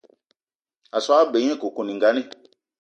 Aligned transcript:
A 0.95 0.97
so 1.05 1.11
gne 1.15 1.25
g-beu 1.29 1.43
nye 1.47 1.55
koukouningali. 1.61 2.21